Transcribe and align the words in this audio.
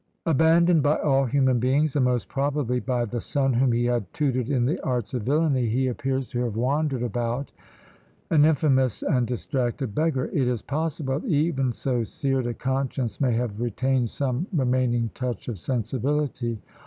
Abandoned 0.25 0.81
by 0.81 0.95
all 0.97 1.25
human 1.25 1.59
beings, 1.59 1.95
and 1.95 2.03
most 2.05 2.27
probably 2.27 2.79
by 2.79 3.05
the 3.05 3.21
son 3.21 3.53
whom 3.53 3.71
he 3.71 3.85
had 3.85 4.11
tutored 4.13 4.49
in 4.49 4.65
the 4.65 4.83
arts 4.83 5.13
of 5.13 5.21
villany, 5.21 5.67
he 5.67 5.85
appears 5.85 6.27
to 6.29 6.43
have 6.43 6.55
wandered 6.55 7.03
about, 7.03 7.51
an 8.31 8.43
infamous 8.43 9.03
and 9.03 9.27
distracted 9.27 9.93
beggar. 9.93 10.25
It 10.33 10.47
is 10.47 10.63
possible 10.63 11.19
that 11.19 11.27
even 11.29 11.71
so 11.71 12.03
seared 12.03 12.47
a 12.47 12.55
conscience 12.55 13.21
may 13.21 13.33
have 13.33 13.61
retained 13.61 14.09
some 14.09 14.47
remaining 14.51 15.11
touch 15.13 15.47
of 15.47 15.59
sensibility. 15.59 16.57